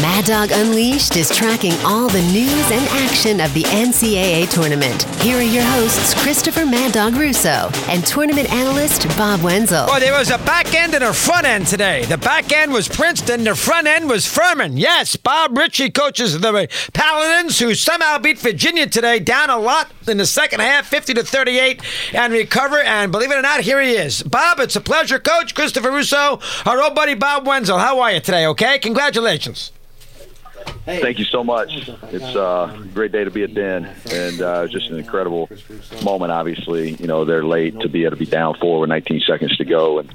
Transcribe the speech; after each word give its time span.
Mad 0.00 0.24
Dog 0.24 0.50
Unleashed 0.50 1.16
is 1.16 1.28
tracking 1.28 1.74
all 1.84 2.08
the 2.08 2.22
news 2.22 2.70
and 2.70 2.88
action 3.04 3.38
of 3.38 3.52
the 3.52 3.64
NCAA 3.64 4.48
tournament. 4.50 5.02
Here 5.20 5.36
are 5.36 5.42
your 5.42 5.62
hosts, 5.62 6.14
Christopher 6.22 6.64
Mad 6.64 6.92
Dog 6.92 7.16
Russo 7.16 7.70
and 7.86 8.06
tournament 8.06 8.50
analyst 8.50 9.06
Bob 9.18 9.42
Wenzel. 9.42 9.84
Well, 9.86 10.00
there 10.00 10.18
was 10.18 10.30
a 10.30 10.38
back 10.38 10.74
end 10.74 10.94
and 10.94 11.04
a 11.04 11.12
front 11.12 11.44
end 11.44 11.66
today. 11.66 12.06
The 12.06 12.16
back 12.16 12.50
end 12.50 12.72
was 12.72 12.88
Princeton, 12.88 13.44
the 13.44 13.54
front 13.54 13.86
end 13.86 14.08
was 14.08 14.24
Furman. 14.26 14.78
Yes, 14.78 15.16
Bob 15.16 15.54
Richey 15.58 15.90
coaches 15.90 16.40
the 16.40 16.68
Paladins, 16.94 17.58
who 17.58 17.74
somehow 17.74 18.16
beat 18.16 18.38
Virginia 18.38 18.86
today, 18.86 19.18
down 19.18 19.50
a 19.50 19.58
lot 19.58 19.92
in 20.08 20.16
the 20.16 20.24
second 20.24 20.60
half, 20.60 20.86
50 20.86 21.12
to 21.12 21.24
38, 21.24 21.82
and 22.14 22.32
recover. 22.32 22.78
And 22.78 23.12
believe 23.12 23.30
it 23.30 23.36
or 23.36 23.42
not, 23.42 23.60
here 23.60 23.82
he 23.82 23.90
is. 23.90 24.22
Bob, 24.22 24.60
it's 24.60 24.76
a 24.76 24.80
pleasure, 24.80 25.18
Coach 25.18 25.54
Christopher 25.54 25.90
Russo, 25.90 26.40
our 26.64 26.80
old 26.82 26.94
buddy 26.94 27.14
Bob 27.14 27.46
Wenzel. 27.46 27.78
How 27.78 28.00
are 28.00 28.12
you 28.12 28.20
today? 28.20 28.46
Okay, 28.46 28.78
congratulations. 28.78 29.72
Thank 30.84 31.18
you 31.18 31.24
so 31.24 31.44
much. 31.44 31.88
It's 31.88 32.36
uh, 32.36 32.76
a 32.80 32.84
great 32.94 33.12
day 33.12 33.24
to 33.24 33.30
be 33.30 33.44
at 33.44 33.54
Den, 33.54 33.88
and 34.10 34.40
uh, 34.40 34.66
just 34.66 34.90
an 34.90 34.98
incredible 34.98 35.48
moment. 36.02 36.32
Obviously, 36.32 36.94
you 36.94 37.06
know 37.06 37.24
they're 37.24 37.44
late 37.44 37.78
to 37.80 37.88
be 37.88 38.04
able 38.04 38.16
to 38.16 38.16
be 38.16 38.26
down 38.26 38.54
four 38.60 38.80
with 38.80 38.88
19 38.88 39.20
seconds 39.26 39.56
to 39.58 39.64
go, 39.64 39.98
and 39.98 40.12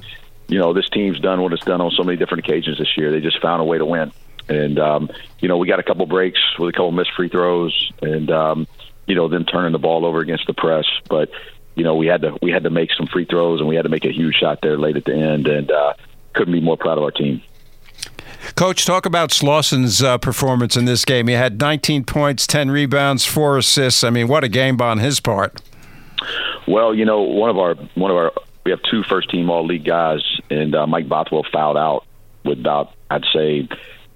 you 0.47 0.57
know 0.57 0.73
this 0.73 0.89
team's 0.89 1.19
done 1.19 1.41
what 1.41 1.53
it's 1.53 1.63
done 1.63 1.81
on 1.81 1.91
so 1.91 2.03
many 2.03 2.17
different 2.17 2.45
occasions 2.45 2.77
this 2.77 2.97
year. 2.97 3.11
They 3.11 3.21
just 3.21 3.41
found 3.41 3.61
a 3.61 3.65
way 3.65 3.77
to 3.77 3.85
win, 3.85 4.11
and 4.49 4.79
um, 4.79 5.09
you 5.39 5.47
know 5.47 5.57
we 5.57 5.67
got 5.67 5.79
a 5.79 5.83
couple 5.83 6.05
breaks 6.05 6.39
with 6.59 6.69
a 6.69 6.73
couple 6.73 6.91
missed 6.91 7.11
free 7.15 7.29
throws, 7.29 7.91
and 8.01 8.29
um, 8.31 8.67
you 9.07 9.15
know 9.15 9.27
them 9.27 9.45
turning 9.45 9.71
the 9.71 9.79
ball 9.79 10.05
over 10.05 10.19
against 10.19 10.47
the 10.47 10.53
press, 10.53 10.85
but 11.09 11.29
you 11.75 11.83
know 11.83 11.95
we 11.95 12.07
had 12.07 12.21
to 12.21 12.37
we 12.41 12.51
had 12.51 12.63
to 12.63 12.69
make 12.69 12.89
some 12.97 13.07
free 13.07 13.25
throws, 13.25 13.59
and 13.59 13.69
we 13.69 13.75
had 13.75 13.83
to 13.83 13.89
make 13.89 14.05
a 14.05 14.11
huge 14.11 14.35
shot 14.35 14.59
there 14.61 14.77
late 14.77 14.97
at 14.97 15.05
the 15.05 15.13
end, 15.13 15.47
and 15.47 15.71
uh, 15.71 15.93
couldn't 16.33 16.53
be 16.53 16.61
more 16.61 16.77
proud 16.77 16.97
of 16.97 17.03
our 17.03 17.11
team. 17.11 17.41
Coach, 18.55 18.85
talk 18.85 19.05
about 19.05 19.31
Slawson's 19.31 20.01
uh, 20.01 20.17
performance 20.17 20.77
in 20.77 20.85
this 20.85 21.03
game. 21.03 21.27
He 21.27 21.33
had 21.33 21.59
19 21.59 22.05
points, 22.05 22.47
10 22.47 22.71
rebounds, 22.71 23.25
four 23.25 23.57
assists. 23.57 24.03
I 24.03 24.09
mean, 24.09 24.27
what 24.29 24.43
a 24.45 24.47
game 24.49 24.79
on 24.81 24.99
his 24.99 25.19
part. 25.19 25.61
Well, 26.67 26.95
you 26.95 27.03
know, 27.05 27.21
one 27.21 27.49
of 27.49 27.57
our 27.57 27.75
one 27.95 28.11
of 28.11 28.17
our 28.17 28.31
we 28.63 28.71
have 28.71 28.79
two 28.89 29.03
first 29.03 29.29
team 29.29 29.49
all 29.49 29.65
league 29.65 29.83
guys, 29.85 30.21
and 30.49 30.73
uh, 30.73 30.87
Mike 30.87 31.07
Bothwell 31.07 31.45
fouled 31.51 31.77
out 31.77 32.05
with 32.43 32.59
about 32.59 32.93
I'd 33.11 33.25
say 33.33 33.67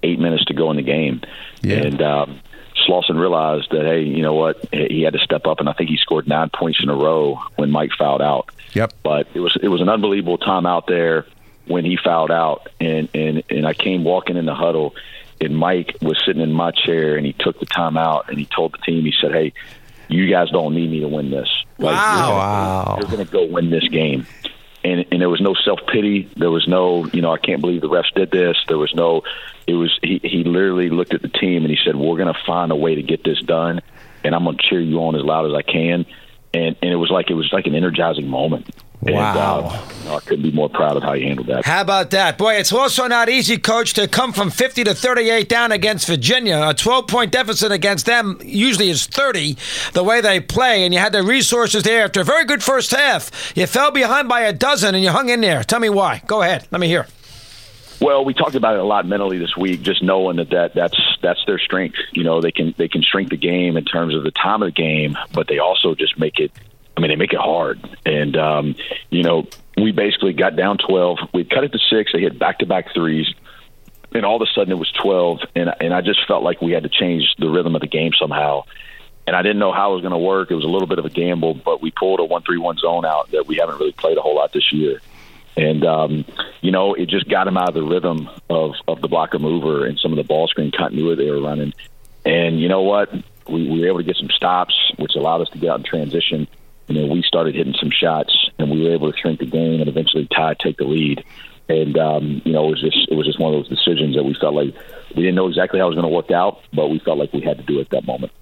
eight 0.02 0.18
minutes 0.18 0.44
to 0.46 0.54
go 0.54 0.70
in 0.70 0.76
the 0.76 0.82
game, 0.82 1.20
Yeah. 1.62 1.76
and 1.76 2.02
um, 2.02 2.40
Slawson 2.86 3.16
realized 3.18 3.68
that 3.70 3.82
hey, 3.84 4.02
you 4.02 4.22
know 4.22 4.34
what, 4.34 4.56
he 4.72 5.02
had 5.02 5.12
to 5.12 5.20
step 5.20 5.46
up, 5.46 5.60
and 5.60 5.68
I 5.68 5.74
think 5.74 5.90
he 5.90 5.98
scored 5.98 6.26
nine 6.26 6.48
points 6.52 6.82
in 6.82 6.88
a 6.88 6.94
row 6.96 7.38
when 7.56 7.70
Mike 7.70 7.90
fouled 7.96 8.22
out. 8.22 8.50
Yep. 8.72 8.94
But 9.04 9.28
it 9.34 9.40
was 9.40 9.56
it 9.62 9.68
was 9.68 9.80
an 9.82 9.88
unbelievable 9.90 10.38
time 10.38 10.64
out 10.66 10.86
there 10.88 11.26
when 11.70 11.84
he 11.84 11.96
fouled 11.96 12.30
out, 12.30 12.68
and 12.80 13.08
and 13.14 13.42
and 13.48 13.66
I 13.66 13.74
came 13.74 14.04
walking 14.04 14.36
in 14.36 14.44
the 14.44 14.54
huddle, 14.54 14.94
and 15.40 15.56
Mike 15.56 15.96
was 16.02 16.20
sitting 16.26 16.42
in 16.42 16.52
my 16.52 16.72
chair, 16.72 17.16
and 17.16 17.24
he 17.24 17.32
took 17.32 17.58
the 17.60 17.66
time 17.66 17.96
out, 17.96 18.28
and 18.28 18.38
he 18.38 18.46
told 18.46 18.72
the 18.72 18.78
team, 18.78 19.04
he 19.04 19.14
said, 19.20 19.32
"Hey, 19.32 19.52
you 20.08 20.28
guys 20.28 20.50
don't 20.50 20.74
need 20.74 20.90
me 20.90 21.00
to 21.00 21.08
win 21.08 21.30
this. 21.30 21.48
Like, 21.78 21.96
Wow. 21.96 22.36
Wow. 22.36 22.98
you're 23.00 23.10
going 23.10 23.24
to 23.24 23.32
go 23.32 23.44
win 23.46 23.70
this 23.70 23.86
game." 23.88 24.26
And 24.82 25.04
and 25.12 25.20
there 25.20 25.28
was 25.28 25.40
no 25.40 25.54
self 25.54 25.80
pity. 25.92 26.28
There 26.36 26.50
was 26.50 26.66
no, 26.66 27.06
you 27.12 27.22
know, 27.22 27.32
I 27.32 27.38
can't 27.38 27.60
believe 27.60 27.82
the 27.82 27.88
refs 27.88 28.12
did 28.14 28.30
this. 28.30 28.56
There 28.66 28.78
was 28.78 28.94
no. 28.94 29.22
It 29.66 29.74
was 29.74 29.96
he. 30.02 30.20
He 30.24 30.42
literally 30.42 30.90
looked 30.90 31.14
at 31.14 31.22
the 31.22 31.28
team 31.28 31.62
and 31.64 31.70
he 31.70 31.78
said, 31.84 31.94
"We're 31.96 32.16
going 32.16 32.32
to 32.32 32.40
find 32.46 32.72
a 32.72 32.76
way 32.76 32.94
to 32.96 33.02
get 33.02 33.22
this 33.22 33.40
done, 33.42 33.80
and 34.24 34.34
I'm 34.34 34.44
going 34.44 34.56
to 34.56 34.62
cheer 34.62 34.80
you 34.80 34.98
on 35.00 35.14
as 35.16 35.22
loud 35.22 35.46
as 35.46 35.54
I 35.54 35.62
can." 35.62 36.06
And 36.52 36.76
and 36.82 36.90
it 36.90 36.96
was 36.96 37.10
like 37.10 37.30
it 37.30 37.34
was 37.34 37.52
like 37.52 37.66
an 37.66 37.74
energizing 37.74 38.26
moment. 38.26 38.74
And, 39.06 39.14
Wow. 39.14 39.80
uh, 40.08 40.16
I 40.16 40.20
couldn't 40.20 40.42
be 40.42 40.50
more 40.52 40.68
proud 40.68 40.96
of 40.96 41.02
how 41.02 41.14
you 41.14 41.26
handled 41.26 41.46
that. 41.46 41.64
How 41.64 41.80
about 41.80 42.10
that? 42.10 42.36
Boy, 42.36 42.54
it's 42.56 42.72
also 42.72 43.06
not 43.06 43.28
easy, 43.30 43.56
coach, 43.56 43.94
to 43.94 44.06
come 44.06 44.32
from 44.32 44.50
50 44.50 44.84
to 44.84 44.94
38 44.94 45.48
down 45.48 45.72
against 45.72 46.06
Virginia. 46.06 46.60
A 46.68 46.74
12 46.74 47.06
point 47.06 47.32
deficit 47.32 47.72
against 47.72 48.04
them 48.04 48.38
usually 48.44 48.90
is 48.90 49.06
30, 49.06 49.56
the 49.94 50.04
way 50.04 50.20
they 50.20 50.38
play, 50.40 50.84
and 50.84 50.92
you 50.92 51.00
had 51.00 51.12
the 51.12 51.22
resources 51.22 51.82
there 51.82 52.04
after 52.04 52.20
a 52.20 52.24
very 52.24 52.44
good 52.44 52.62
first 52.62 52.90
half. 52.90 53.52
You 53.56 53.66
fell 53.66 53.90
behind 53.90 54.28
by 54.28 54.40
a 54.42 54.52
dozen 54.52 54.94
and 54.94 55.02
you 55.02 55.10
hung 55.10 55.30
in 55.30 55.40
there. 55.40 55.62
Tell 55.64 55.80
me 55.80 55.88
why. 55.88 56.20
Go 56.26 56.42
ahead. 56.42 56.66
Let 56.70 56.80
me 56.80 56.86
hear. 56.88 57.06
Well, 58.02 58.24
we 58.24 58.32
talked 58.34 58.54
about 58.54 58.74
it 58.74 58.80
a 58.80 58.84
lot 58.84 59.06
mentally 59.06 59.38
this 59.38 59.56
week, 59.56 59.82
just 59.82 60.02
knowing 60.02 60.36
that, 60.36 60.50
that 60.50 60.74
that's 60.74 60.98
that's 61.22 61.40
their 61.46 61.58
strength. 61.58 61.96
You 62.12 62.24
know, 62.24 62.40
they 62.40 62.50
can 62.50 62.74
they 62.78 62.88
can 62.88 63.02
shrink 63.02 63.28
the 63.28 63.36
game 63.36 63.76
in 63.76 63.84
terms 63.84 64.14
of 64.14 64.24
the 64.24 64.30
time 64.30 64.62
of 64.62 64.68
the 64.68 64.72
game, 64.72 65.16
but 65.34 65.48
they 65.48 65.58
also 65.58 65.94
just 65.94 66.18
make 66.18 66.38
it. 66.38 66.50
I 67.00 67.02
mean, 67.02 67.12
they 67.12 67.16
make 67.16 67.32
it 67.32 67.40
hard. 67.40 67.80
And 68.04 68.36
um, 68.36 68.74
you 69.08 69.22
know, 69.22 69.48
we 69.78 69.90
basically 69.90 70.34
got 70.34 70.54
down 70.54 70.76
twelve. 70.76 71.18
We 71.32 71.44
cut 71.44 71.64
it 71.64 71.72
to 71.72 71.78
six. 71.78 72.12
They 72.12 72.20
hit 72.20 72.38
back 72.38 72.58
to 72.58 72.66
back 72.66 72.92
threes, 72.92 73.26
and 74.12 74.26
all 74.26 74.36
of 74.36 74.42
a 74.42 74.52
sudden 74.54 74.70
it 74.70 74.76
was 74.76 74.92
twelve. 74.92 75.40
And 75.56 75.70
and 75.80 75.94
I 75.94 76.02
just 76.02 76.20
felt 76.28 76.42
like 76.42 76.60
we 76.60 76.72
had 76.72 76.82
to 76.82 76.90
change 76.90 77.24
the 77.38 77.48
rhythm 77.48 77.74
of 77.74 77.80
the 77.80 77.86
game 77.86 78.12
somehow. 78.20 78.64
And 79.26 79.34
I 79.34 79.40
didn't 79.40 79.60
know 79.60 79.72
how 79.72 79.92
it 79.92 79.94
was 79.94 80.02
going 80.02 80.12
to 80.12 80.18
work. 80.18 80.50
It 80.50 80.56
was 80.56 80.64
a 80.64 80.68
little 80.68 80.88
bit 80.88 80.98
of 80.98 81.06
a 81.06 81.10
gamble, 81.10 81.54
but 81.54 81.80
we 81.80 81.90
pulled 81.90 82.20
a 82.20 82.24
one-three-one 82.24 82.78
zone 82.78 83.06
out 83.06 83.30
that 83.30 83.46
we 83.46 83.56
haven't 83.56 83.78
really 83.78 83.92
played 83.92 84.18
a 84.18 84.20
whole 84.20 84.34
lot 84.34 84.52
this 84.52 84.70
year 84.72 85.00
and 85.56 85.84
um, 85.84 86.24
you 86.60 86.70
know 86.70 86.94
it 86.94 87.08
just 87.08 87.28
got 87.28 87.44
them 87.44 87.56
out 87.56 87.68
of 87.68 87.74
the 87.74 87.82
rhythm 87.82 88.28
of 88.48 88.74
of 88.86 89.00
the 89.00 89.08
blocker 89.08 89.38
mover 89.38 89.86
and 89.86 89.98
some 89.98 90.12
of 90.12 90.16
the 90.16 90.24
ball 90.24 90.48
screen 90.48 90.70
continuity 90.70 91.24
they 91.24 91.30
were 91.30 91.40
running. 91.40 91.72
And 92.24 92.60
you 92.60 92.68
know 92.68 92.82
what, 92.82 93.12
we, 93.50 93.68
we 93.68 93.80
were 93.80 93.88
able 93.88 93.98
to 93.98 94.04
get 94.04 94.16
some 94.16 94.30
stops, 94.30 94.74
which 94.96 95.14
allowed 95.16 95.42
us 95.42 95.50
to 95.50 95.58
get 95.58 95.70
out 95.70 95.80
in 95.80 95.84
transition. 95.84 96.48
And 96.90 96.98
then 96.98 97.08
we 97.08 97.22
started 97.22 97.54
hitting 97.54 97.74
some 97.78 97.92
shots, 97.92 98.50
and 98.58 98.68
we 98.68 98.82
were 98.82 98.90
able 98.90 99.12
to 99.12 99.16
shrink 99.16 99.38
the 99.38 99.46
game 99.46 99.80
and 99.80 99.88
eventually 99.88 100.26
tie, 100.26 100.54
take 100.54 100.76
the 100.76 100.84
lead. 100.84 101.24
And 101.68 101.96
um, 101.96 102.42
you 102.44 102.52
know, 102.52 102.66
it 102.66 102.70
was 102.70 102.80
just 102.80 103.08
it 103.08 103.14
was 103.14 103.26
just 103.26 103.38
one 103.38 103.54
of 103.54 103.60
those 103.60 103.68
decisions 103.68 104.16
that 104.16 104.24
we 104.24 104.34
felt 104.34 104.54
like 104.54 104.74
we 105.14 105.22
didn't 105.22 105.36
know 105.36 105.46
exactly 105.46 105.78
how 105.78 105.86
it 105.86 105.90
was 105.90 105.94
going 105.94 106.10
to 106.10 106.12
work 106.12 106.32
out, 106.32 106.58
but 106.72 106.88
we 106.88 106.98
felt 106.98 107.16
like 107.16 107.32
we 107.32 107.42
had 107.42 107.58
to 107.58 107.62
do 107.62 107.78
it 107.78 107.82
at 107.82 107.90
that 107.90 108.06
moment. 108.06 108.32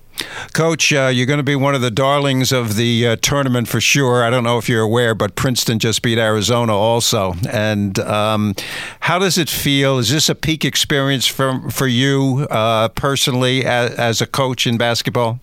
Coach, 0.54 0.94
uh, 0.94 1.10
you're 1.12 1.26
going 1.26 1.38
to 1.38 1.44
be 1.44 1.56
one 1.56 1.74
of 1.74 1.82
the 1.82 1.90
darlings 1.90 2.50
of 2.50 2.76
the 2.76 3.06
uh, 3.06 3.16
tournament 3.16 3.68
for 3.68 3.82
sure. 3.82 4.24
I 4.24 4.30
don't 4.30 4.44
know 4.44 4.56
if 4.56 4.66
you're 4.66 4.82
aware, 4.82 5.14
but 5.14 5.36
Princeton 5.36 5.78
just 5.78 6.00
beat 6.00 6.16
Arizona 6.16 6.72
also. 6.72 7.34
And 7.50 7.98
um, 7.98 8.54
how 9.00 9.18
does 9.18 9.36
it 9.36 9.50
feel? 9.50 9.98
Is 9.98 10.08
this 10.08 10.30
a 10.30 10.34
peak 10.34 10.64
experience 10.64 11.26
for 11.26 11.68
for 11.70 11.86
you 11.86 12.46
uh, 12.50 12.88
personally 12.88 13.66
as, 13.66 13.90
as 13.96 14.20
a 14.22 14.26
coach 14.26 14.66
in 14.66 14.78
basketball? 14.78 15.38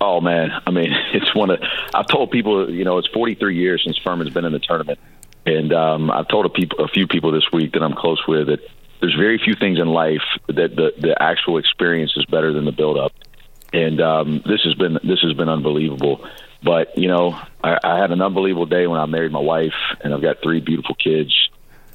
Oh 0.00 0.20
man, 0.20 0.50
I 0.66 0.70
mean, 0.70 0.90
it's 1.12 1.34
one 1.34 1.50
of 1.50 1.60
I've 1.94 2.06
told 2.06 2.30
people, 2.30 2.70
you 2.70 2.84
know, 2.84 2.98
it's 2.98 3.08
43 3.08 3.56
years 3.56 3.82
since 3.84 3.98
Furman's 3.98 4.30
been 4.30 4.44
in 4.44 4.52
the 4.52 4.58
tournament, 4.58 4.98
and 5.46 5.72
um, 5.72 6.10
I've 6.10 6.28
told 6.28 6.46
a, 6.46 6.48
people, 6.48 6.84
a 6.84 6.88
few 6.88 7.06
people 7.06 7.32
this 7.32 7.50
week 7.52 7.72
that 7.72 7.82
I'm 7.82 7.94
close 7.94 8.22
with 8.26 8.48
that 8.48 8.60
there's 9.00 9.14
very 9.14 9.38
few 9.38 9.54
things 9.54 9.78
in 9.78 9.88
life 9.88 10.22
that 10.46 10.74
the 10.74 10.92
the 10.98 11.20
actual 11.20 11.58
experience 11.58 12.12
is 12.16 12.24
better 12.26 12.52
than 12.52 12.64
the 12.64 12.72
build 12.72 12.98
up, 12.98 13.12
and 13.72 14.00
um, 14.00 14.42
this 14.46 14.62
has 14.64 14.74
been 14.74 14.98
this 15.04 15.20
has 15.22 15.32
been 15.34 15.48
unbelievable. 15.48 16.26
But 16.62 16.98
you 16.98 17.08
know, 17.08 17.38
I, 17.62 17.78
I 17.82 17.98
had 17.98 18.10
an 18.10 18.20
unbelievable 18.20 18.66
day 18.66 18.86
when 18.86 18.98
I 18.98 19.06
married 19.06 19.32
my 19.32 19.40
wife, 19.40 19.74
and 20.00 20.12
I've 20.12 20.22
got 20.22 20.42
three 20.42 20.60
beautiful 20.60 20.94
kids. 20.94 21.32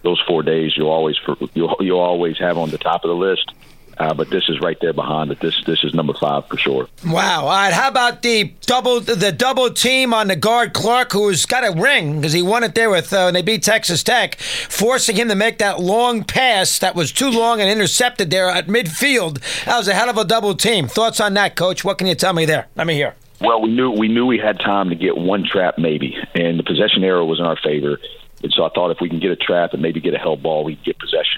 Those 0.01 0.21
four 0.27 0.43
days 0.43 0.73
you'll 0.75 0.89
always 0.89 1.15
you'll 1.53 1.75
you'll 1.79 1.99
always 1.99 2.37
have 2.39 2.57
on 2.57 2.69
the 2.69 2.77
top 2.77 3.03
of 3.03 3.09
the 3.09 3.15
list. 3.15 3.51
Uh, 3.97 4.13
but 4.13 4.29
this 4.29 4.49
is 4.49 4.59
right 4.59 4.77
there 4.81 4.93
behind 4.93 5.31
it. 5.31 5.39
This 5.39 5.61
this 5.65 5.83
is 5.83 5.93
number 5.93 6.13
five 6.13 6.47
for 6.47 6.57
sure. 6.57 6.87
Wow. 7.05 7.41
All 7.41 7.47
right. 7.47 7.73
How 7.73 7.87
about 7.87 8.21
the 8.21 8.53
double 8.65 8.99
the 8.99 9.31
double 9.31 9.69
team 9.69 10.13
on 10.13 10.27
the 10.27 10.35
guard 10.35 10.73
Clark, 10.73 11.11
who's 11.11 11.45
got 11.45 11.63
a 11.63 11.79
ring 11.79 12.17
because 12.17 12.33
he 12.33 12.41
won 12.41 12.63
it 12.63 12.75
there 12.75 12.89
with 12.89 13.13
uh, 13.13 13.25
when 13.25 13.33
they 13.33 13.41
beat 13.41 13.63
Texas 13.63 14.03
Tech, 14.03 14.35
forcing 14.39 15.15
him 15.15 15.29
to 15.29 15.35
make 15.35 15.59
that 15.59 15.79
long 15.79 16.23
pass 16.23 16.79
that 16.79 16.95
was 16.95 17.11
too 17.11 17.29
long 17.29 17.61
and 17.61 17.69
intercepted 17.69 18.29
there 18.29 18.49
at 18.49 18.67
midfield. 18.67 19.39
That 19.65 19.77
was 19.77 19.87
a 19.87 19.93
hell 19.93 20.09
of 20.09 20.17
a 20.17 20.25
double 20.25 20.55
team. 20.55 20.87
Thoughts 20.87 21.19
on 21.19 21.33
that, 21.35 21.55
Coach? 21.55 21.83
What 21.83 21.97
can 21.97 22.07
you 22.07 22.15
tell 22.15 22.33
me 22.33 22.45
there? 22.45 22.67
Let 22.75 22.87
me 22.87 22.95
hear. 22.95 23.15
Well, 23.41 23.61
we 23.61 23.69
knew 23.71 23.91
we 23.91 24.07
knew 24.07 24.25
we 24.25 24.37
had 24.37 24.59
time 24.59 24.89
to 24.89 24.95
get 24.95 25.17
one 25.17 25.43
trap 25.43 25.77
maybe, 25.77 26.15
and 26.33 26.57
the 26.57 26.63
possession 26.63 27.03
arrow 27.03 27.25
was 27.25 27.39
in 27.39 27.45
our 27.45 27.57
favor. 27.57 27.99
And 28.41 28.51
so 28.53 28.65
I 28.65 28.69
thought 28.69 28.91
if 28.91 28.99
we 28.99 29.09
can 29.09 29.19
get 29.19 29.31
a 29.31 29.37
trap 29.37 29.73
and 29.73 29.81
maybe 29.81 30.01
get 30.01 30.13
a 30.13 30.17
held 30.17 30.43
ball, 30.43 30.65
we 30.65 30.75
can 30.75 30.83
get 30.83 30.99
possession. 30.99 31.32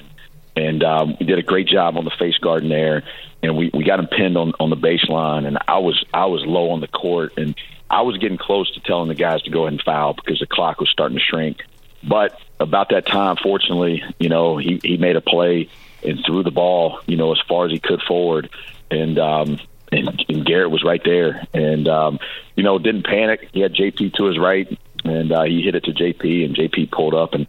And 0.56 0.84
um, 0.84 1.18
we 1.20 1.26
did 1.26 1.38
a 1.38 1.44
great 1.44 1.68
job 1.68 1.98
on 1.98 2.06
the 2.06 2.12
face 2.18 2.38
guard 2.38 2.64
in 2.64 2.70
there, 2.70 3.04
and 3.44 3.58
we, 3.58 3.70
we 3.74 3.84
got 3.84 4.00
him 4.00 4.08
pinned 4.08 4.38
on, 4.38 4.54
on 4.60 4.70
the 4.70 4.78
baseline. 4.78 5.46
And 5.46 5.58
I 5.68 5.80
was 5.80 6.04
I 6.14 6.26
was 6.28 6.46
low 6.46 6.72
on 6.72 6.80
the 6.80 6.88
court, 6.88 7.34
and 7.38 7.56
I 7.90 8.02
was 8.02 8.18
getting 8.18 8.38
close 8.38 8.72
to 8.74 8.80
telling 8.80 9.10
the 9.10 9.16
guys 9.16 9.42
to 9.44 9.50
go 9.50 9.64
ahead 9.64 9.74
and 9.74 9.82
foul 9.82 10.14
because 10.14 10.40
the 10.40 10.48
clock 10.48 10.80
was 10.80 10.90
starting 10.90 11.18
to 11.18 11.24
shrink. 11.24 11.64
But 12.08 12.40
about 12.60 12.90
that 12.90 13.06
time, 13.06 13.36
fortunately, 13.42 14.04
you 14.20 14.30
know, 14.30 14.58
he, 14.58 14.80
he 14.84 14.98
made 14.98 15.16
a 15.16 15.22
play 15.22 15.70
and 16.04 16.24
threw 16.26 16.44
the 16.44 16.52
ball, 16.52 17.00
you 17.08 17.18
know, 17.18 17.32
as 17.32 17.40
far 17.48 17.66
as 17.66 17.72
he 17.72 17.80
could 17.80 18.02
forward. 18.02 18.50
And 18.92 19.18
um, 19.20 19.60
and, 19.92 20.26
and 20.30 20.46
Garrett 20.46 20.72
was 20.72 20.84
right 20.84 21.02
there, 21.04 21.46
and 21.54 21.88
um, 21.88 22.20
you 22.56 22.64
know, 22.64 22.80
didn't 22.80 23.06
panic. 23.06 23.50
He 23.54 23.62
had 23.62 23.74
JP 23.74 24.14
to 24.16 24.26
his 24.26 24.38
right, 24.38 24.68
and 25.04 25.32
uh, 25.32 25.44
he 25.44 25.62
hit 25.62 25.76
it 25.76 25.84
to 25.86 25.92
JP, 25.92 26.46
and 26.46 26.56
JP 26.56 26.92
pulled 26.92 27.14
up 27.14 27.34
and 27.34 27.48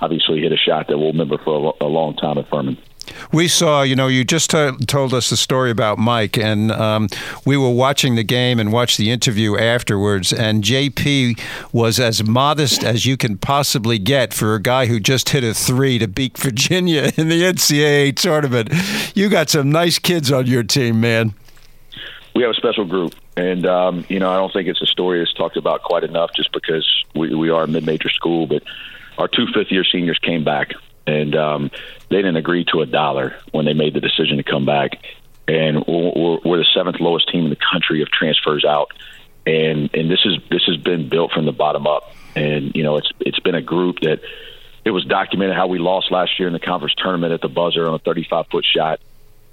obviously 0.00 0.40
hit 0.40 0.52
a 0.52 0.56
shot 0.56 0.88
that 0.88 0.98
we'll 0.98 1.12
remember 1.12 1.38
for 1.38 1.74
a, 1.80 1.84
a 1.84 1.88
long 1.88 2.16
time 2.16 2.38
at 2.38 2.48
Furman. 2.48 2.78
We 3.32 3.48
saw, 3.48 3.82
you 3.82 3.96
know, 3.96 4.08
you 4.08 4.24
just 4.24 4.50
t- 4.50 4.72
told 4.86 5.14
us 5.14 5.30
the 5.30 5.36
story 5.36 5.70
about 5.70 5.98
Mike, 5.98 6.36
and 6.36 6.72
um, 6.72 7.08
we 7.44 7.56
were 7.56 7.70
watching 7.70 8.14
the 8.14 8.24
game 8.24 8.58
and 8.58 8.72
watched 8.72 8.98
the 8.98 9.10
interview 9.10 9.56
afterwards. 9.56 10.32
And 10.32 10.62
JP 10.62 11.40
was 11.72 12.00
as 12.00 12.24
modest 12.24 12.84
as 12.84 13.06
you 13.06 13.16
can 13.16 13.38
possibly 13.38 13.98
get 13.98 14.34
for 14.34 14.54
a 14.54 14.60
guy 14.60 14.86
who 14.86 15.00
just 15.00 15.30
hit 15.30 15.44
a 15.44 15.54
three 15.54 15.98
to 15.98 16.08
beat 16.08 16.36
Virginia 16.38 17.12
in 17.16 17.28
the 17.28 17.42
NCAA 17.42 18.16
tournament. 18.16 18.72
You 19.14 19.28
got 19.28 19.50
some 19.50 19.70
nice 19.70 19.98
kids 19.98 20.30
on 20.32 20.46
your 20.46 20.62
team, 20.62 21.00
man. 21.00 21.34
We 22.34 22.42
have 22.42 22.50
a 22.50 22.54
special 22.54 22.84
group, 22.84 23.14
and 23.36 23.64
um, 23.66 24.04
you 24.08 24.18
know, 24.18 24.30
I 24.30 24.36
don't 24.36 24.52
think 24.52 24.68
it's 24.68 24.82
a 24.82 24.86
story 24.86 25.20
that's 25.20 25.32
talked 25.32 25.56
about 25.56 25.82
quite 25.82 26.04
enough, 26.04 26.30
just 26.36 26.52
because 26.52 26.86
we, 27.14 27.34
we 27.34 27.48
are 27.48 27.62
a 27.62 27.66
mid-major 27.66 28.10
school. 28.10 28.46
But 28.46 28.62
our 29.18 29.28
two 29.28 29.46
fifth-year 29.54 29.84
seniors 29.84 30.18
came 30.18 30.44
back 30.44 30.72
and 31.06 31.36
um, 31.36 31.70
they 32.08 32.16
didn't 32.16 32.36
agree 32.36 32.64
to 32.72 32.80
a 32.80 32.86
dollar 32.86 33.36
when 33.52 33.64
they 33.64 33.74
made 33.74 33.94
the 33.94 34.00
decision 34.00 34.38
to 34.38 34.42
come 34.42 34.66
back. 34.66 34.98
And 35.48 35.84
we're, 35.86 36.38
we're 36.44 36.58
the 36.58 36.66
seventh 36.74 37.00
lowest 37.00 37.28
team 37.30 37.44
in 37.44 37.50
the 37.50 37.58
country 37.72 38.02
of 38.02 38.10
transfers 38.10 38.64
out, 38.64 38.90
and 39.46 39.88
and 39.94 40.10
this 40.10 40.18
is 40.24 40.38
this 40.50 40.64
has 40.66 40.76
been 40.76 41.08
built 41.08 41.30
from 41.30 41.44
the 41.44 41.52
bottom 41.52 41.86
up. 41.86 42.12
And 42.34 42.74
you 42.74 42.82
know, 42.82 42.96
it's 42.96 43.08
it's 43.20 43.38
been 43.38 43.54
a 43.54 43.62
group 43.62 44.00
that 44.00 44.20
it 44.84 44.90
was 44.90 45.04
documented 45.04 45.54
how 45.54 45.68
we 45.68 45.78
lost 45.78 46.10
last 46.10 46.38
year 46.40 46.48
in 46.48 46.52
the 46.52 46.58
conference 46.58 46.94
tournament 46.96 47.32
at 47.32 47.42
the 47.42 47.48
buzzer 47.48 47.86
on 47.86 47.94
a 47.94 47.98
35 48.00 48.46
foot 48.48 48.64
shot, 48.64 48.98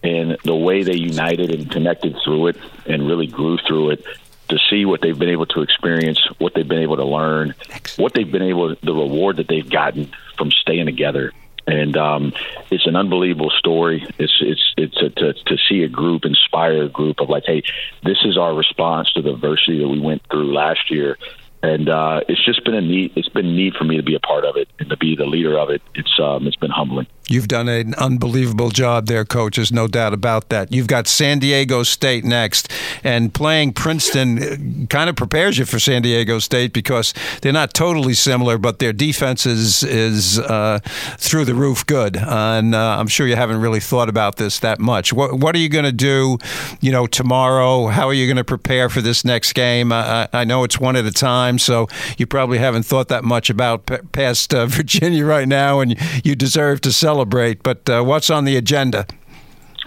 and 0.01 0.35
the 0.43 0.55
way 0.55 0.81
they 0.81 0.95
united 0.95 1.51
and 1.51 1.69
connected 1.69 2.17
through 2.23 2.47
it 2.47 2.57
and 2.87 3.07
really 3.07 3.27
grew 3.27 3.59
through 3.67 3.91
it 3.91 4.03
to 4.53 4.59
see 4.69 4.85
what 4.85 5.01
they've 5.01 5.17
been 5.17 5.29
able 5.29 5.45
to 5.47 5.61
experience, 5.61 6.19
what 6.37 6.53
they've 6.53 6.67
been 6.67 6.81
able 6.81 6.97
to 6.97 7.05
learn, 7.05 7.53
what 7.97 8.13
they've 8.13 8.31
been 8.31 8.41
able, 8.43 8.75
the 8.81 8.93
reward 8.93 9.37
that 9.37 9.47
they've 9.47 9.69
gotten 9.69 10.11
from 10.37 10.51
staying 10.51 10.85
together 10.85 11.31
and 11.65 11.95
um, 11.95 12.33
it's 12.71 12.85
an 12.85 12.95
unbelievable 12.95 13.51
story. 13.51 14.05
It's 14.19 14.33
it's 14.41 14.73
it's 14.77 15.01
a, 15.01 15.09
to 15.09 15.33
to 15.33 15.57
see 15.69 15.83
a 15.83 15.87
group 15.87 16.25
inspire 16.25 16.83
a 16.83 16.89
group 16.89 17.19
of 17.19 17.29
like, 17.29 17.43
hey, 17.45 17.63
this 18.03 18.17
is 18.25 18.37
our 18.37 18.53
response 18.53 19.11
to 19.13 19.21
the 19.21 19.33
adversity 19.33 19.79
that 19.79 19.87
we 19.87 19.99
went 19.99 20.23
through 20.29 20.53
last 20.53 20.91
year, 20.91 21.17
and 21.61 21.87
uh, 21.87 22.21
it's 22.27 22.43
just 22.43 22.63
been 22.65 22.75
a 22.75 22.81
neat. 22.81 23.13
It's 23.15 23.29
been 23.29 23.55
neat 23.55 23.75
for 23.75 23.85
me 23.85 23.97
to 23.97 24.03
be 24.03 24.15
a 24.15 24.19
part 24.19 24.45
of 24.45 24.57
it 24.57 24.67
and 24.79 24.89
to 24.89 24.97
be 24.97 25.15
the 25.15 25.25
leader 25.25 25.57
of 25.57 25.69
it. 25.69 25.81
It's 25.95 26.19
um, 26.19 26.47
it's 26.47 26.57
been 26.57 26.71
humbling. 26.71 27.07
You've 27.29 27.47
done 27.47 27.69
an 27.69 27.93
unbelievable 27.95 28.69
job 28.69 29.05
there, 29.05 29.23
coach. 29.23 29.55
There's 29.55 29.71
no 29.71 29.87
doubt 29.87 30.13
about 30.13 30.49
that. 30.49 30.73
You've 30.73 30.87
got 30.87 31.07
San 31.07 31.39
Diego 31.39 31.83
State 31.83 32.25
next, 32.25 32.69
and 33.01 33.33
playing 33.33 33.73
Princeton 33.73 34.87
kind 34.87 35.09
of 35.09 35.15
prepares 35.15 35.57
you 35.57 35.63
for 35.63 35.79
San 35.79 36.01
Diego 36.01 36.39
State 36.39 36.73
because 36.73 37.13
they're 37.41 37.53
not 37.53 37.73
totally 37.73 38.13
similar, 38.13 38.57
but 38.57 38.79
their 38.79 38.91
defense 38.91 39.45
is 39.45 39.83
is 39.83 40.37
uh, 40.37 40.79
through 41.17 41.45
the 41.45 41.55
roof 41.55 41.85
good. 41.85 42.17
and 42.17 42.75
uh, 42.75 42.97
I'm 42.99 43.07
sure 43.07 43.25
you 43.25 43.37
haven't 43.37 43.61
really 43.61 43.79
thought 43.79 44.09
about 44.09 44.35
this 44.35 44.59
that 44.59 44.79
much. 44.79 45.13
What 45.13 45.39
what 45.39 45.55
are 45.55 45.59
you 45.59 45.69
going 45.69 45.85
to 45.85 45.93
do? 45.93 46.37
You 46.81 46.91
know, 46.91 47.07
tomorrow. 47.07 47.87
How 47.87 48.07
are 48.07 48.13
you 48.13 48.27
going 48.27 48.37
to 48.37 48.43
prepare 48.43 48.89
for 48.89 48.99
this 48.99 49.23
next 49.23 49.53
game? 49.53 49.93
I, 49.93 50.27
I 50.33 50.43
know 50.43 50.65
it's 50.65 50.79
one 50.79 50.97
at 50.97 51.05
a 51.05 51.11
time, 51.11 51.57
so 51.57 51.87
you 52.17 52.27
probably 52.27 52.57
haven't 52.57 52.83
thought 52.83 53.07
that 53.07 53.23
much 53.23 53.49
about 53.49 53.85
p- 53.85 53.97
past 54.11 54.53
uh, 54.53 54.65
Virginia 54.73 55.25
right 55.25 55.47
now, 55.47 55.79
and 55.79 55.95
you 56.25 56.35
deserve 56.35 56.81
to 56.81 56.91
celebrate 56.91 57.12
celebrate. 57.13 57.63
But 57.63 57.89
uh, 57.89 58.03
what's 58.03 58.29
on 58.29 58.45
the 58.45 58.57
agenda? 58.57 59.05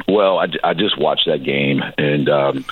Well, 0.09 0.39
I, 0.39 0.49
I 0.63 0.75
just 0.75 0.99
watched 0.99 1.27
that 1.27 1.43
game, 1.43 1.83
and 1.99 2.29
um, 2.29 2.65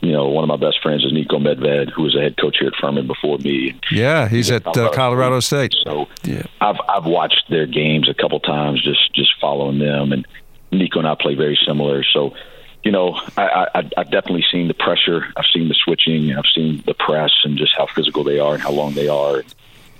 you 0.00 0.12
know, 0.12 0.28
one 0.28 0.48
of 0.48 0.48
my 0.48 0.66
best 0.66 0.82
friends 0.82 1.04
is 1.04 1.12
Niko 1.12 1.38
Medved, 1.38 1.92
who 1.92 2.02
was 2.02 2.16
a 2.16 2.20
head 2.20 2.36
coach 2.36 2.56
here 2.58 2.68
at 2.68 2.74
Furman 2.80 3.06
before 3.06 3.38
me. 3.38 3.78
Yeah, 3.92 4.28
he's 4.28 4.50
at 4.50 4.64
Colorado, 4.64 4.90
uh, 4.90 4.94
Colorado 4.94 5.40
State. 5.40 5.74
So 5.84 6.08
yeah. 6.24 6.42
I've 6.60 6.80
I've 6.88 7.04
watched 7.04 7.44
their 7.50 7.66
games 7.66 8.08
a 8.08 8.14
couple 8.14 8.40
times, 8.40 8.82
just 8.82 9.14
just 9.14 9.30
following 9.40 9.78
them, 9.78 10.12
and 10.12 10.26
Nico 10.72 10.98
and 10.98 11.08
I 11.08 11.14
play 11.14 11.34
very 11.34 11.58
similar. 11.66 12.02
So, 12.02 12.34
you 12.82 12.92
know, 12.92 13.20
I, 13.36 13.66
I 13.74 13.90
I've 13.98 14.10
definitely 14.10 14.44
seen 14.50 14.68
the 14.68 14.74
pressure. 14.74 15.26
I've 15.36 15.50
seen 15.52 15.68
the 15.68 15.76
switching. 15.84 16.34
I've 16.34 16.50
seen 16.54 16.82
the 16.86 16.94
press 16.94 17.32
and 17.44 17.58
just 17.58 17.72
how 17.76 17.86
physical 17.94 18.24
they 18.24 18.38
are 18.38 18.54
and 18.54 18.62
how 18.62 18.72
long 18.72 18.94
they 18.94 19.08
are 19.08 19.42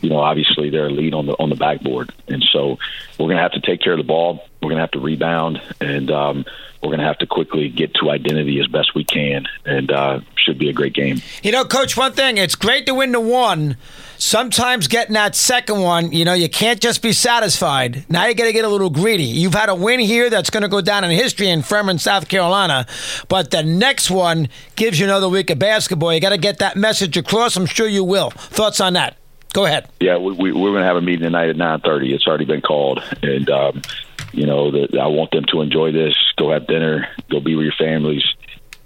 you 0.00 0.08
know, 0.08 0.18
obviously 0.18 0.70
they're 0.70 0.86
a 0.86 0.90
lead 0.90 1.14
on 1.14 1.26
the 1.26 1.32
on 1.34 1.50
the 1.50 1.56
backboard, 1.56 2.12
and 2.28 2.42
so 2.42 2.78
we're 3.18 3.26
going 3.26 3.36
to 3.36 3.42
have 3.42 3.52
to 3.52 3.60
take 3.60 3.80
care 3.80 3.92
of 3.92 3.98
the 3.98 4.04
ball. 4.04 4.44
We're 4.62 4.68
going 4.68 4.76
to 4.76 4.82
have 4.82 4.90
to 4.92 5.00
rebound, 5.00 5.60
and 5.80 6.10
um, 6.10 6.44
we're 6.82 6.88
going 6.88 7.00
to 7.00 7.06
have 7.06 7.18
to 7.18 7.26
quickly 7.26 7.68
get 7.68 7.94
to 7.94 8.10
identity 8.10 8.58
as 8.60 8.66
best 8.66 8.94
we 8.94 9.04
can, 9.04 9.46
and 9.64 9.90
uh, 9.90 10.20
should 10.36 10.58
be 10.58 10.70
a 10.70 10.72
great 10.72 10.94
game. 10.94 11.20
You 11.42 11.52
know, 11.52 11.64
Coach, 11.64 11.96
one 11.96 12.12
thing 12.12 12.38
it's 12.38 12.54
great 12.54 12.86
to 12.86 12.94
win 12.94 13.12
the 13.12 13.20
one. 13.20 13.76
Sometimes 14.16 14.86
getting 14.86 15.14
that 15.14 15.34
second 15.34 15.80
one, 15.80 16.12
you 16.12 16.26
know, 16.26 16.34
you 16.34 16.50
can't 16.50 16.78
just 16.78 17.00
be 17.00 17.14
satisfied. 17.14 18.04
Now 18.10 18.26
you 18.26 18.34
got 18.34 18.44
to 18.44 18.52
get 18.52 18.66
a 18.66 18.68
little 18.68 18.90
greedy. 18.90 19.24
You've 19.24 19.54
had 19.54 19.70
a 19.70 19.74
win 19.74 19.98
here 19.98 20.28
that's 20.28 20.50
going 20.50 20.62
to 20.62 20.68
go 20.68 20.82
down 20.82 21.04
in 21.04 21.10
history 21.10 21.48
in 21.48 21.62
Furman, 21.62 21.98
South 21.98 22.28
Carolina, 22.28 22.86
but 23.28 23.50
the 23.50 23.62
next 23.62 24.10
one 24.10 24.48
gives 24.76 24.98
you 24.98 25.06
another 25.06 25.28
week 25.28 25.48
of 25.48 25.58
basketball. 25.58 26.12
You 26.12 26.20
got 26.20 26.30
to 26.30 26.38
get 26.38 26.58
that 26.58 26.76
message 26.76 27.16
across. 27.16 27.56
I'm 27.56 27.64
sure 27.64 27.88
you 27.88 28.04
will. 28.04 28.28
Thoughts 28.30 28.80
on 28.80 28.92
that? 28.92 29.16
Go 29.52 29.64
ahead. 29.64 29.88
Yeah, 29.98 30.18
we, 30.18 30.32
we, 30.32 30.52
we're 30.52 30.70
going 30.70 30.82
to 30.82 30.86
have 30.86 30.96
a 30.96 31.00
meeting 31.00 31.24
tonight 31.24 31.48
at 31.48 31.56
nine 31.56 31.80
thirty. 31.80 32.14
It's 32.14 32.26
already 32.26 32.44
been 32.44 32.60
called, 32.60 33.02
and 33.22 33.50
um, 33.50 33.82
you 34.32 34.46
know, 34.46 34.70
the, 34.70 34.98
I 35.00 35.08
want 35.08 35.32
them 35.32 35.44
to 35.46 35.60
enjoy 35.60 35.92
this. 35.92 36.14
Go 36.36 36.52
have 36.52 36.66
dinner. 36.66 37.08
Go 37.28 37.40
be 37.40 37.56
with 37.56 37.64
your 37.64 37.74
families. 37.76 38.22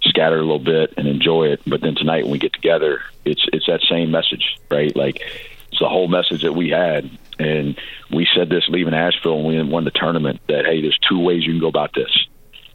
Scatter 0.02 0.37
a 0.37 0.43
little 0.43 0.58
bit 0.58 0.94
and 0.96 1.06
enjoy 1.08 1.49
it. 1.49 1.61
But 1.66 1.81
then 1.81 1.94
tonight, 1.94 2.25
when 2.25 2.32
we 2.32 2.38
get 2.38 2.52
together, 2.52 3.02
it's 3.25 3.44
it's 3.52 3.66
that 3.66 3.81
same 3.90 4.11
message, 4.11 4.58
right? 4.70 4.94
Like 4.94 5.20
it's 5.69 5.81
the 5.81 5.88
whole 5.88 6.08
message 6.08 6.43
that 6.43 6.52
we 6.52 6.70
had, 6.70 7.11
and 7.38 7.78
we 8.11 8.26
said 8.34 8.49
this 8.49 8.64
leaving 8.69 8.94
Asheville 8.94 9.43
when 9.43 9.56
we 9.56 9.62
won 9.70 9.84
the 9.84 9.90
tournament. 9.90 10.40
That 10.49 10.64
hey, 10.66 10.81
there's 10.81 10.99
two 11.08 11.20
ways 11.20 11.44
you 11.44 11.52
can 11.52 11.61
go 11.61 11.69
about 11.69 11.93
this. 11.94 12.11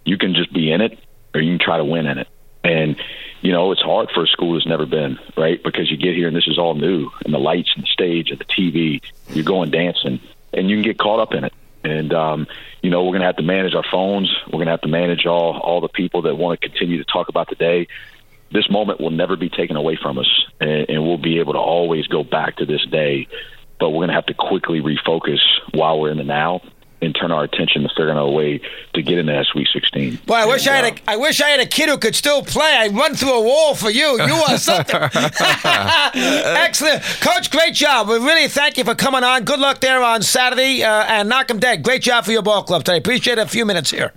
You 0.05 0.17
can 0.17 0.33
just 0.35 0.53
be 0.53 0.71
in 0.71 0.81
it, 0.81 0.99
or 1.33 1.41
you 1.41 1.57
can 1.57 1.63
try 1.63 1.77
to 1.77 1.85
win 1.85 2.05
in 2.05 2.17
it. 2.19 2.27
And 2.69 2.95
you 3.41 3.51
know, 3.51 3.71
it's 3.71 3.81
hard 3.81 4.11
for 4.13 4.23
a 4.23 4.27
school 4.27 4.53
that's 4.53 4.67
never 4.67 4.85
been, 4.85 5.17
right? 5.37 5.61
Because 5.63 5.89
you 5.89 5.97
get 5.97 6.13
here 6.13 6.27
and 6.27 6.35
this 6.35 6.47
is 6.47 6.59
all 6.59 6.75
new, 6.75 7.09
and 7.23 7.33
the 7.33 7.39
lights 7.39 7.71
and 7.75 7.83
the 7.83 7.87
stage 7.87 8.29
and 8.31 8.39
the 8.39 8.45
TV, 8.45 9.01
you're 9.29 9.45
going 9.45 9.71
dancing, 9.71 10.19
and 10.53 10.69
you 10.69 10.75
can 10.75 10.83
get 10.83 10.97
caught 10.97 11.19
up 11.19 11.33
in 11.33 11.45
it. 11.45 11.53
And 11.83 12.13
um, 12.13 12.47
you 12.81 12.89
know, 12.89 13.03
we're 13.03 13.11
going 13.11 13.21
to 13.21 13.27
have 13.27 13.37
to 13.37 13.43
manage 13.43 13.73
our 13.73 13.85
phones. 13.89 14.31
We're 14.47 14.57
going 14.57 14.65
to 14.65 14.71
have 14.71 14.81
to 14.81 14.87
manage 14.87 15.25
all 15.25 15.57
all 15.57 15.81
the 15.81 15.87
people 15.87 16.23
that 16.23 16.35
want 16.35 16.59
to 16.59 16.69
continue 16.69 16.97
to 16.97 17.05
talk 17.05 17.29
about 17.29 17.49
the 17.49 17.55
day. 17.55 17.87
This 18.51 18.69
moment 18.69 18.99
will 18.99 19.11
never 19.11 19.35
be 19.35 19.49
taken 19.49 19.75
away 19.75 19.95
from 19.95 20.17
us, 20.17 20.29
and, 20.59 20.89
and 20.89 21.03
we'll 21.03 21.17
be 21.17 21.39
able 21.39 21.53
to 21.53 21.59
always 21.59 22.07
go 22.07 22.23
back 22.23 22.57
to 22.57 22.65
this 22.65 22.85
day. 22.85 23.27
But 23.79 23.91
we're 23.91 23.99
going 23.99 24.09
to 24.09 24.15
have 24.15 24.25
to 24.25 24.33
quickly 24.33 24.81
refocus 24.81 25.39
while 25.71 25.99
we're 25.99 26.11
in 26.11 26.17
the 26.17 26.23
now 26.23 26.61
and 27.01 27.15
turn 27.15 27.31
our 27.31 27.43
attention 27.43 27.83
to 27.83 27.89
figuring 27.89 28.17
out 28.17 28.27
a 28.27 28.31
way 28.31 28.59
to 28.93 29.01
get 29.01 29.17
into 29.17 29.31
that 29.31 29.45
Sweet 29.45 29.67
16. 29.73 30.19
Boy, 30.25 30.33
I 30.33 30.45
wish 30.45 30.67
and, 30.67 30.75
I 30.75 30.89
had 30.89 31.01
a, 31.07 31.11
uh, 31.11 31.19
wish 31.19 31.41
I 31.41 31.49
had 31.49 31.59
a 31.59 31.65
kid 31.65 31.89
who 31.89 31.97
could 31.97 32.15
still 32.15 32.43
play. 32.43 32.75
I'd 32.77 32.95
run 32.95 33.15
through 33.15 33.33
a 33.33 33.41
wall 33.41 33.75
for 33.75 33.89
you. 33.89 34.21
You 34.21 34.33
are 34.33 34.57
something. 34.57 34.95
Excellent, 36.13 37.03
Coach. 37.21 37.51
Great 37.51 37.73
job. 37.73 38.09
We 38.09 38.15
really 38.15 38.47
thank 38.47 38.77
you 38.77 38.83
for 38.83 38.95
coming 38.95 39.23
on. 39.23 39.43
Good 39.43 39.59
luck 39.59 39.79
there 39.79 40.03
on 40.03 40.21
Saturday 40.21 40.83
uh, 40.83 41.03
and 41.07 41.29
knock 41.29 41.47
them 41.47 41.59
dead. 41.59 41.83
Great 41.83 42.01
job 42.01 42.25
for 42.25 42.31
your 42.31 42.41
ball 42.41 42.63
club 42.63 42.83
today. 42.83 42.97
Appreciate 42.97 43.37
a 43.37 43.47
few 43.47 43.65
minutes 43.65 43.91
here. 43.91 44.13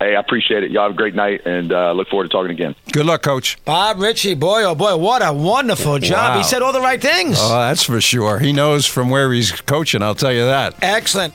Hey, 0.00 0.14
I 0.14 0.20
appreciate 0.20 0.62
it. 0.62 0.70
Y'all 0.70 0.84
have 0.84 0.92
a 0.92 0.94
great 0.94 1.16
night, 1.16 1.44
and 1.44 1.72
uh, 1.72 1.90
look 1.90 2.06
forward 2.08 2.24
to 2.24 2.28
talking 2.28 2.52
again. 2.52 2.76
Good 2.92 3.04
luck, 3.04 3.22
Coach. 3.22 3.58
Bob 3.64 3.98
Richey, 3.98 4.34
boy, 4.34 4.62
oh 4.62 4.76
boy, 4.76 4.96
what 4.96 5.26
a 5.26 5.32
wonderful 5.32 5.98
job. 5.98 6.34
Wow. 6.34 6.38
He 6.38 6.44
said 6.44 6.62
all 6.62 6.72
the 6.72 6.80
right 6.80 7.02
things. 7.02 7.36
Oh, 7.40 7.48
that's 7.48 7.82
for 7.82 8.00
sure. 8.00 8.38
He 8.38 8.52
knows 8.52 8.86
from 8.86 9.10
where 9.10 9.32
he's 9.32 9.50
coaching, 9.50 10.00
I'll 10.02 10.14
tell 10.14 10.32
you 10.32 10.44
that. 10.44 10.76
Excellent. 10.82 11.34